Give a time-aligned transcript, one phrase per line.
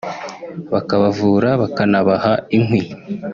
[0.73, 2.81] bakabavura bakanabaha inkwi